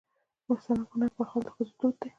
سمنک 0.65 1.11
پخول 1.17 1.41
د 1.45 1.47
ښځو 1.55 1.73
دود 1.79 1.95
دی. 1.99 2.09